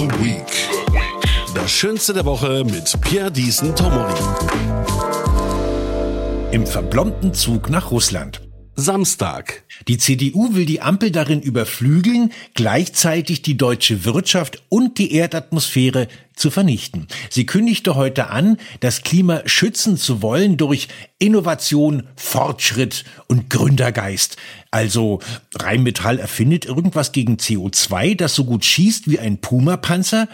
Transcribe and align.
The 0.00 0.08
Week. 0.24 0.46
Das 1.54 1.70
Schönste 1.70 2.14
der 2.14 2.24
Woche 2.24 2.64
mit 2.64 2.98
Pierre 3.02 3.30
Diesen 3.30 3.76
Tomori. 3.76 4.14
Im 6.52 6.66
verblombten 6.66 7.34
Zug 7.34 7.68
nach 7.68 7.90
Russland. 7.90 8.40
Samstag. 8.80 9.62
Die 9.88 9.98
CDU 9.98 10.54
will 10.54 10.66
die 10.66 10.80
Ampel 10.80 11.10
darin 11.10 11.40
überflügeln, 11.40 12.32
gleichzeitig 12.54 13.42
die 13.42 13.56
deutsche 13.56 14.04
Wirtschaft 14.04 14.62
und 14.68 14.98
die 14.98 15.12
Erdatmosphäre 15.14 16.08
zu 16.34 16.50
vernichten. 16.50 17.06
Sie 17.28 17.46
kündigte 17.46 17.94
heute 17.94 18.28
an, 18.30 18.56
das 18.80 19.02
Klima 19.02 19.42
schützen 19.46 19.96
zu 19.96 20.22
wollen 20.22 20.56
durch 20.56 20.88
Innovation, 21.18 22.04
Fortschritt 22.16 23.04
und 23.28 23.50
Gründergeist. 23.50 24.36
Also 24.70 25.20
Rheinmetall 25.54 26.18
erfindet 26.18 26.64
irgendwas 26.64 27.12
gegen 27.12 27.36
CO2, 27.36 28.16
das 28.16 28.34
so 28.34 28.44
gut 28.44 28.64
schießt 28.64 29.10
wie 29.10 29.18
ein 29.18 29.38
Puma-Panzer, 29.38 30.28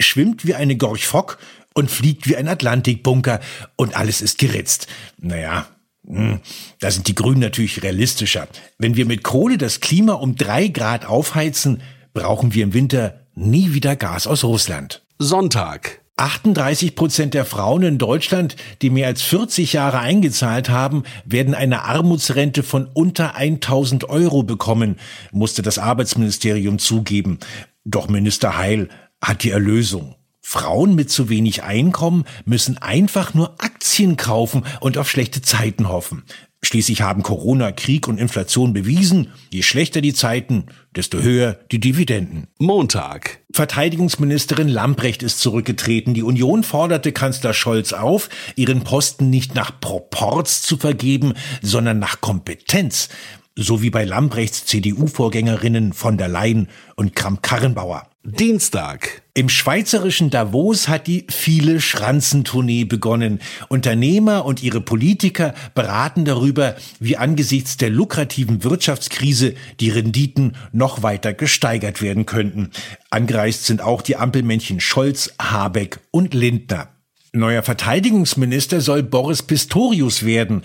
schwimmt 0.00 0.46
wie 0.46 0.54
eine 0.54 0.76
Gorch 0.76 1.06
Fock 1.06 1.38
und 1.74 1.90
fliegt 1.90 2.28
wie 2.28 2.36
ein 2.36 2.48
Atlantikbunker 2.48 3.40
und 3.76 3.96
alles 3.96 4.20
ist 4.20 4.38
geritzt. 4.38 4.88
Naja, 5.18 5.66
da 6.04 6.90
sind 6.90 7.06
die 7.08 7.14
Grünen 7.14 7.40
natürlich 7.40 7.82
realistischer. 7.82 8.48
Wenn 8.78 8.96
wir 8.96 9.06
mit 9.06 9.22
Kohle 9.22 9.56
das 9.56 9.80
Klima 9.80 10.14
um 10.14 10.34
drei 10.36 10.68
Grad 10.68 11.06
aufheizen, 11.06 11.80
brauchen 12.12 12.54
wir 12.54 12.64
im 12.64 12.74
Winter 12.74 13.20
nie 13.34 13.72
wieder 13.72 13.96
Gas 13.96 14.26
aus 14.26 14.44
Russland. 14.44 15.02
Sonntag. 15.18 16.00
38 16.16 16.94
Prozent 16.94 17.34
der 17.34 17.44
Frauen 17.44 17.82
in 17.82 17.98
Deutschland, 17.98 18.56
die 18.82 18.90
mehr 18.90 19.06
als 19.06 19.22
40 19.22 19.72
Jahre 19.72 19.98
eingezahlt 19.98 20.68
haben, 20.68 21.04
werden 21.24 21.54
eine 21.54 21.84
Armutsrente 21.84 22.62
von 22.62 22.86
unter 22.92 23.34
1000 23.34 24.08
Euro 24.08 24.42
bekommen, 24.42 24.96
musste 25.32 25.62
das 25.62 25.78
Arbeitsministerium 25.78 26.78
zugeben. 26.78 27.38
Doch 27.84 28.08
Minister 28.08 28.58
Heil 28.58 28.88
hat 29.22 29.42
die 29.42 29.50
Erlösung. 29.50 30.14
Frauen 30.42 30.94
mit 30.94 31.10
zu 31.10 31.28
wenig 31.28 31.62
Einkommen 31.62 32.24
müssen 32.44 32.76
einfach 32.76 33.32
nur 33.32 33.54
Aktien 33.62 34.16
kaufen 34.16 34.64
und 34.80 34.98
auf 34.98 35.08
schlechte 35.08 35.40
Zeiten 35.40 35.88
hoffen. 35.88 36.24
Schließlich 36.64 37.02
haben 37.02 37.24
Corona, 37.24 37.72
Krieg 37.72 38.06
und 38.06 38.18
Inflation 38.18 38.72
bewiesen, 38.72 39.32
je 39.50 39.62
schlechter 39.62 40.00
die 40.00 40.14
Zeiten, 40.14 40.66
desto 40.94 41.18
höher 41.20 41.58
die 41.72 41.80
Dividenden. 41.80 42.46
Montag. 42.58 43.40
Verteidigungsministerin 43.52 44.68
Lamprecht 44.68 45.24
ist 45.24 45.40
zurückgetreten. 45.40 46.14
Die 46.14 46.22
Union 46.22 46.62
forderte 46.62 47.10
Kanzler 47.10 47.52
Scholz 47.52 47.92
auf, 47.92 48.28
ihren 48.54 48.84
Posten 48.84 49.28
nicht 49.28 49.56
nach 49.56 49.80
Proporz 49.80 50.62
zu 50.62 50.76
vergeben, 50.76 51.34
sondern 51.62 51.98
nach 51.98 52.20
Kompetenz. 52.20 53.08
So 53.56 53.82
wie 53.82 53.90
bei 53.90 54.04
Lamprechts 54.04 54.64
CDU-Vorgängerinnen 54.66 55.92
von 55.92 56.16
der 56.16 56.28
Leyen 56.28 56.68
und 56.94 57.16
Kramp-Karrenbauer. 57.16 58.11
Dienstag. 58.24 59.22
Im 59.34 59.48
schweizerischen 59.48 60.30
Davos 60.30 60.86
hat 60.86 61.08
die 61.08 61.26
viele 61.28 61.80
Schranzentournee 61.80 62.84
begonnen. 62.84 63.40
Unternehmer 63.68 64.44
und 64.44 64.62
ihre 64.62 64.80
Politiker 64.80 65.54
beraten 65.74 66.24
darüber, 66.24 66.76
wie 67.00 67.16
angesichts 67.16 67.78
der 67.78 67.90
lukrativen 67.90 68.62
Wirtschaftskrise 68.62 69.56
die 69.80 69.90
Renditen 69.90 70.54
noch 70.70 71.02
weiter 71.02 71.32
gesteigert 71.32 72.00
werden 72.00 72.24
könnten. 72.24 72.70
Angereist 73.10 73.66
sind 73.66 73.80
auch 73.80 74.02
die 74.02 74.14
Ampelmännchen 74.14 74.78
Scholz, 74.78 75.34
Habeck 75.40 75.98
und 76.12 76.32
Lindner. 76.32 76.90
Neuer 77.32 77.64
Verteidigungsminister 77.64 78.80
soll 78.80 79.02
Boris 79.02 79.42
Pistorius 79.42 80.24
werden. 80.24 80.62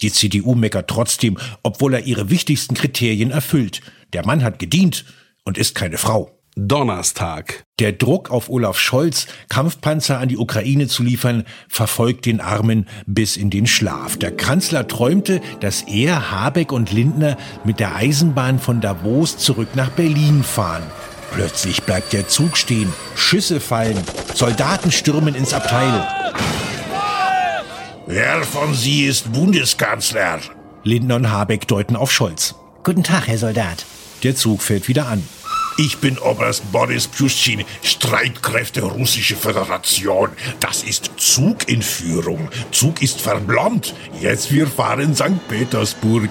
Die 0.00 0.12
CDU 0.12 0.54
meckert 0.54 0.88
trotzdem, 0.88 1.38
obwohl 1.64 1.94
er 1.94 2.06
ihre 2.06 2.30
wichtigsten 2.30 2.74
Kriterien 2.76 3.32
erfüllt. 3.32 3.80
Der 4.12 4.24
Mann 4.24 4.44
hat 4.44 4.60
gedient 4.60 5.04
und 5.44 5.58
ist 5.58 5.74
keine 5.74 5.98
Frau. 5.98 6.39
Donnerstag. 6.56 7.64
Der 7.78 7.92
Druck 7.92 8.30
auf 8.30 8.48
Olaf 8.50 8.78
Scholz, 8.78 9.26
Kampfpanzer 9.48 10.18
an 10.18 10.28
die 10.28 10.36
Ukraine 10.36 10.88
zu 10.88 11.02
liefern, 11.02 11.44
verfolgt 11.68 12.26
den 12.26 12.40
Armen 12.40 12.86
bis 13.06 13.36
in 13.36 13.50
den 13.50 13.66
Schlaf. 13.66 14.16
Der 14.16 14.36
Kanzler 14.36 14.86
träumte, 14.86 15.40
dass 15.60 15.82
er, 15.82 16.30
Habeck 16.30 16.72
und 16.72 16.92
Lindner 16.92 17.36
mit 17.64 17.80
der 17.80 17.94
Eisenbahn 17.96 18.58
von 18.58 18.80
Davos 18.80 19.38
zurück 19.38 19.74
nach 19.74 19.90
Berlin 19.90 20.42
fahren. 20.42 20.82
Plötzlich 21.32 21.82
bleibt 21.84 22.12
der 22.12 22.28
Zug 22.28 22.56
stehen, 22.56 22.92
Schüsse 23.14 23.60
fallen, 23.60 23.98
Soldaten 24.34 24.90
stürmen 24.90 25.34
ins 25.34 25.54
Abteil. 25.54 26.06
Wer 28.06 28.42
von 28.42 28.74
Sie 28.74 29.04
ist 29.04 29.32
Bundeskanzler? 29.32 30.40
Lindner 30.82 31.16
und 31.16 31.30
Habeck 31.30 31.68
deuten 31.68 31.94
auf 31.94 32.10
Scholz. 32.10 32.56
Guten 32.82 33.04
Tag, 33.04 33.28
Herr 33.28 33.38
Soldat. 33.38 33.84
Der 34.24 34.34
Zug 34.34 34.62
fährt 34.62 34.88
wieder 34.88 35.06
an. 35.06 35.22
Ich 35.82 35.96
bin 35.96 36.18
Oberst 36.18 36.70
Boris 36.72 37.08
Pjuschin, 37.08 37.64
Streitkräfte 37.82 38.82
Russische 38.82 39.34
Föderation. 39.34 40.28
Das 40.60 40.82
ist 40.82 41.12
Zug 41.16 41.70
in 41.70 41.80
Führung. 41.80 42.50
Zug 42.70 43.00
ist 43.00 43.22
verblombt. 43.22 43.94
Jetzt 44.20 44.52
wir 44.52 44.66
fahren 44.66 45.14
St. 45.14 45.48
Petersburg. 45.48 46.28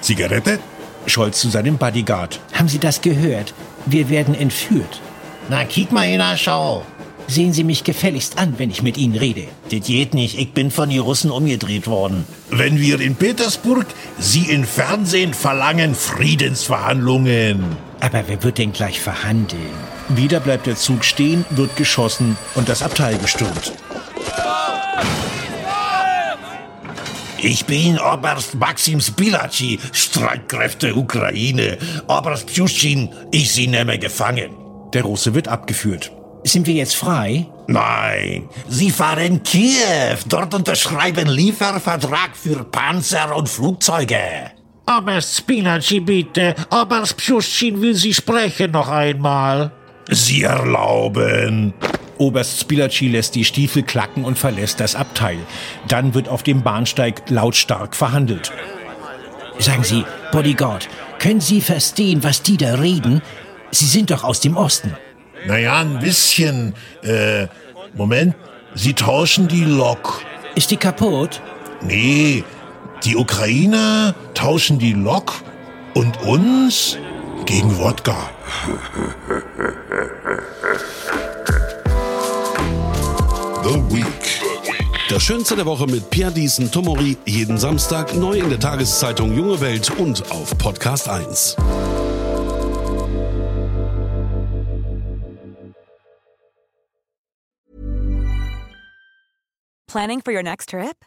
Zigarette? 0.00 0.58
Scholz 1.06 1.38
zu 1.38 1.48
seinem 1.48 1.78
Bodyguard. 1.78 2.40
Haben 2.52 2.66
Sie 2.66 2.80
das 2.80 3.00
gehört? 3.00 3.54
Wir 3.86 4.10
werden 4.10 4.34
entführt. 4.34 5.00
Na, 5.48 5.64
kick 5.64 5.92
mal 5.92 6.08
in 6.08 6.18
der 6.18 6.36
Schau. 6.36 6.84
Sehen 7.28 7.52
Sie 7.52 7.62
mich 7.62 7.84
gefälligst 7.84 8.36
an, 8.36 8.54
wenn 8.56 8.72
ich 8.72 8.82
mit 8.82 8.98
Ihnen 8.98 9.14
rede. 9.14 9.44
Das 9.70 9.86
geht 9.86 10.12
nicht. 10.12 10.36
Ich 10.36 10.54
bin 10.54 10.72
von 10.72 10.90
den 10.90 10.98
Russen 10.98 11.30
umgedreht 11.30 11.86
worden. 11.86 12.24
Wenn 12.50 12.80
wir 12.80 12.98
in 13.00 13.14
Petersburg 13.14 13.86
Sie 14.18 14.50
im 14.50 14.64
Fernsehen 14.64 15.34
verlangen 15.34 15.94
Friedensverhandlungen. 15.94 17.87
Aber 18.00 18.22
wer 18.26 18.42
wird 18.42 18.58
denn 18.58 18.72
gleich 18.72 19.00
verhandeln? 19.00 19.74
Wieder 20.08 20.40
bleibt 20.40 20.66
der 20.66 20.76
Zug 20.76 21.04
stehen, 21.04 21.44
wird 21.50 21.76
geschossen 21.76 22.36
und 22.54 22.68
das 22.68 22.82
Abteil 22.82 23.18
gestürmt. 23.18 23.72
Ich 27.40 27.66
bin 27.66 27.98
Oberst 28.00 28.56
Maxim 28.56 29.00
Spilaci, 29.00 29.78
Streitkräfte 29.92 30.96
Ukraine. 30.96 31.78
Oberst 32.08 32.48
Pjuschin, 32.48 33.10
ich 33.30 33.52
Sie 33.52 33.68
nehme 33.68 33.98
gefangen. 33.98 34.56
Der 34.92 35.02
Russe 35.02 35.34
wird 35.34 35.46
abgeführt. 35.46 36.10
Sind 36.44 36.66
wir 36.66 36.74
jetzt 36.74 36.96
frei? 36.96 37.46
Nein, 37.68 38.48
Sie 38.68 38.90
fahren 38.90 39.42
Kiew. 39.42 40.16
Dort 40.26 40.54
unterschreiben 40.54 41.28
Liefervertrag 41.28 42.30
für 42.34 42.64
Panzer 42.64 43.36
und 43.36 43.48
Flugzeuge. 43.48 44.50
Oberst 44.88 45.36
Spinaci, 45.36 46.00
bitte. 46.00 46.54
Oberst 46.70 47.16
Pjuschin 47.18 47.80
will 47.82 47.94
Sie 47.94 48.14
sprechen 48.14 48.70
noch 48.70 48.88
einmal. 48.88 49.70
Sie 50.08 50.42
erlauben. 50.42 51.74
Oberst 52.16 52.60
Spilaci 52.60 53.08
lässt 53.08 53.34
die 53.34 53.44
Stiefel 53.44 53.82
klacken 53.82 54.24
und 54.24 54.38
verlässt 54.38 54.80
das 54.80 54.96
Abteil. 54.96 55.38
Dann 55.86 56.14
wird 56.14 56.28
auf 56.28 56.42
dem 56.42 56.62
Bahnsteig 56.62 57.28
lautstark 57.28 57.94
verhandelt. 57.94 58.50
Sagen 59.58 59.84
Sie, 59.84 60.04
Bodyguard, 60.32 60.88
können 61.18 61.40
Sie 61.40 61.60
verstehen, 61.60 62.24
was 62.24 62.42
die 62.42 62.56
da 62.56 62.76
reden? 62.76 63.22
Sie 63.70 63.86
sind 63.86 64.10
doch 64.10 64.24
aus 64.24 64.40
dem 64.40 64.56
Osten. 64.56 64.96
Naja, 65.46 65.80
ein 65.80 65.98
bisschen. 65.98 66.74
Äh, 67.02 67.46
Moment. 67.94 68.34
Sie 68.74 68.94
tauschen 68.94 69.48
die 69.48 69.64
Lok. 69.64 70.22
Ist 70.54 70.70
die 70.70 70.76
kaputt? 70.76 71.40
Nee, 71.82 72.44
die 73.08 73.16
Ukrainer 73.16 74.14
tauschen 74.34 74.78
die 74.78 74.92
Lok 74.92 75.32
und 75.94 76.20
uns 76.24 76.98
gegen 77.46 77.78
Wodka. 77.78 78.28
The 83.64 83.76
Week. 83.88 84.04
Das 85.08 85.22
Schönste 85.22 85.56
der 85.56 85.64
Woche 85.64 85.86
mit 85.86 86.10
Pierre 86.10 86.32
Diesen 86.32 86.70
Tomori. 86.70 87.16
Jeden 87.24 87.56
Samstag 87.56 88.14
neu 88.14 88.40
in 88.40 88.50
der 88.50 88.60
Tageszeitung 88.60 89.34
Junge 89.34 89.58
Welt 89.62 89.90
und 89.98 90.30
auf 90.30 90.58
Podcast 90.58 91.08
1. 91.08 91.56
Planning 99.86 100.20
for 100.20 100.34
your 100.34 100.42
next 100.42 100.68
trip? 100.68 101.06